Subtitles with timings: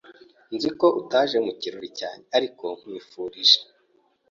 [0.55, 3.57] Nzi ko utaje mu kirori cyanjye, ariko nkwifurije.